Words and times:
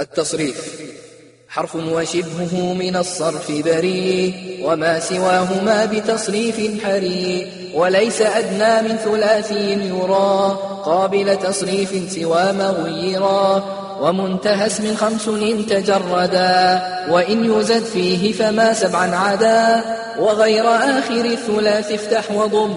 التصريف. 0.00 0.80
حرف 1.48 1.76
وشبهه 1.76 2.74
من 2.74 2.96
الصرف 2.96 3.52
بريء 3.52 4.60
وما 4.64 5.00
سواهما 5.00 5.84
بتصريف 5.84 6.84
حري 6.84 7.52
وليس 7.74 8.22
أدنى 8.22 8.88
من 8.88 8.96
ثلاثي 8.96 9.72
يرى 9.72 10.58
قابل 10.84 11.36
تصريف 11.38 12.12
سوى 12.12 12.52
مغيرا 12.52 13.64
ومنتهى 14.00 14.66
اسم 14.66 14.96
خمس 14.96 15.28
إن 15.28 15.66
تجردا 15.66 16.82
وإن 17.10 17.60
يزد 17.60 17.84
فيه 17.84 18.32
فما 18.32 18.72
سبعا 18.72 19.16
عدا 19.16 19.84
وغير 20.18 20.68
آخر 20.68 21.24
الثلاث 21.24 21.92
افتح 21.92 22.30
وضم 22.30 22.74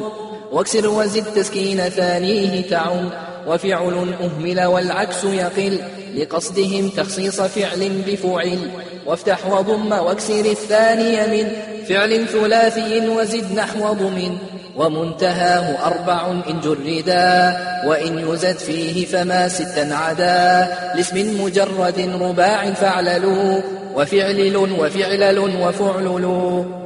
واكسر 0.52 0.88
وزد 0.88 1.26
تسكين 1.36 1.90
ثانية 1.90 2.70
تعم. 2.70 3.29
وفعل 3.48 4.14
أهمل 4.22 4.64
والعكس 4.64 5.24
يقل 5.24 5.80
لقصدهم 6.16 6.90
تخصيص 6.90 7.42
فعل 7.42 7.92
بفعل. 8.08 8.60
وافتح 9.06 9.48
وضم 9.48 9.92
واكسر 9.92 10.46
الثاني 10.46 11.44
من 11.44 11.52
فعل 11.90 12.28
ثلاثي 12.28 13.08
وزد 13.10 13.54
نحو 13.54 13.94
ضم 13.94 14.38
ومنتهاه 14.76 15.88
أربع 15.88 16.32
إن 16.32 16.62
جردا 16.64 17.58
وإن 17.86 18.30
يزد 18.30 18.58
فيه 18.58 19.06
فما 19.06 19.48
ستا 19.48 19.94
عدا. 19.94 20.74
لاسم 20.96 21.44
مجرد 21.44 22.18
رباع 22.22 22.74
فاعللوا. 22.74 23.62
وفعلل 24.00 24.58
وفعلل 24.58 25.40
وفعلل 25.40 26.26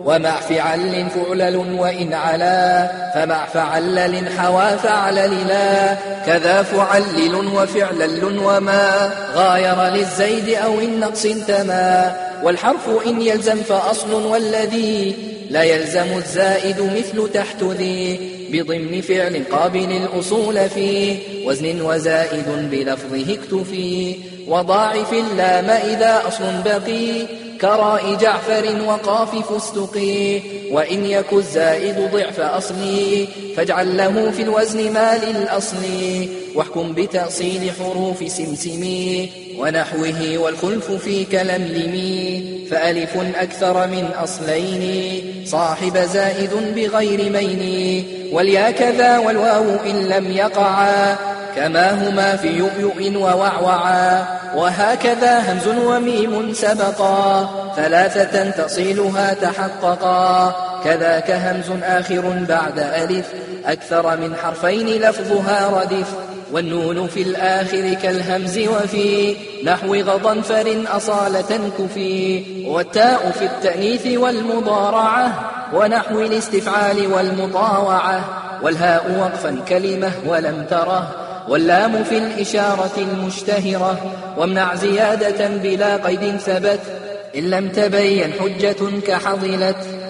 ومع 0.05 0.39
فعل 0.39 1.09
فعلل 1.09 1.55
وإن 1.79 2.13
علا. 2.13 2.91
فمع 3.15 3.45
فعلل 3.45 4.29
حوى 4.39 4.77
فعلل 4.83 5.47
لا 5.47 5.93
كذا 6.25 6.63
فعلل 6.63 7.35
وفعلل 7.35 8.39
وما. 8.45 9.09
غاير 9.35 9.95
للزيد 9.95 10.49
أو 10.49 10.79
النقص 10.79 11.21
تما. 11.21 12.15
والحرف 12.43 12.89
إن 13.07 13.21
يلزم 13.21 13.55
فأصل 13.55 14.13
والذي. 14.13 15.32
لا 15.53 15.63
يلزم 15.63 16.17
الزائد 16.17 16.81
مثل 16.81 17.31
تحت 17.33 17.63
ذي 17.63 18.19
بضمن 18.51 19.01
فعل 19.01 19.43
قابل 19.51 19.91
الأصول 19.91 20.69
في 20.69 21.17
وزن 21.45 21.81
وزائد 21.81 22.45
بلفظه 22.71 23.33
اكتفي 23.33 24.15
وضاعف 24.47 25.13
اللام 25.13 25.69
إذا 25.69 26.23
أصل 26.27 26.43
بقي 26.65 27.25
كراء 27.61 28.15
جعفر 28.15 28.81
وقاف 28.87 29.53
فستقي 29.53 30.39
وإن 30.71 31.05
يك 31.05 31.33
الزائد 31.33 32.11
ضعف 32.13 32.39
أصلي 32.39 33.27
فاجعل 33.57 33.97
له 33.97 34.31
في 34.31 34.41
الوزن 34.41 34.93
ما 34.93 35.17
للأصل 35.17 35.77
واحكم 36.55 36.93
بتأصيل 36.93 37.71
حروف 37.79 38.31
سمسمي 38.31 39.29
ونحوه 39.57 40.37
والخلف 40.37 40.91
في 40.91 41.25
كلملمي 41.25 42.43
فألف 42.71 43.17
أكثر 43.35 43.87
من 43.87 44.09
أصلين 44.23 45.23
صاحب 45.45 45.97
زائد 45.97 46.53
بغير 46.75 47.29
مين 47.29 48.03
واليا 48.31 48.71
كذا 48.71 49.17
والواو 49.19 49.75
إن 49.85 50.07
لم 50.09 50.31
يقعا 50.31 51.17
كما 51.55 52.09
هما 52.09 52.35
في 52.35 52.47
يؤيؤ 52.47 53.17
ووعوعا. 53.17 54.25
وهكذا 54.55 55.39
همز 55.39 55.67
وميم 55.85 56.53
سبقا. 56.53 57.49
ثلاثة 57.75 58.49
تصيلها 58.49 59.33
تحققا. 59.33 60.55
كذاك 60.83 61.31
همز 61.31 61.83
آخر 61.83 62.45
بعد 62.49 62.79
ألف. 62.79 63.25
أكثر 63.65 64.17
من 64.17 64.35
حرفين 64.43 64.87
لفظها 64.87 65.81
ردف. 65.81 66.07
والنون 66.51 67.07
في 67.07 67.21
الآخر 67.21 67.93
كالهمز 67.93 68.59
وفي. 68.59 69.35
نحو 69.65 69.95
غضنفر 69.95 70.83
أصالة 70.87 71.71
كفي 71.79 72.43
والتاء 72.67 73.31
في 73.39 73.45
التأنيث 73.45 74.07
والمضارعة. 74.07 75.49
ونحو 75.73 76.21
الاستفعال 76.21 77.13
والمطاوعة. 77.13 78.21
والهاء 78.61 79.19
وقفا 79.19 79.57
كلمة 79.67 80.11
ولم 80.27 80.65
تره. 80.69 81.22
واللام 81.47 82.03
في 82.03 82.17
الإشارة 82.17 82.97
المشتهرة 82.97 84.11
وامنع 84.37 84.75
زيادة 84.75 85.47
بلا 85.47 85.95
قيد 85.95 86.37
ثبت. 86.37 86.79
إن 87.37 87.49
لم 87.49 87.69
تبين 87.69 88.33
حجة 88.33 88.99
كحضلت 89.07 90.02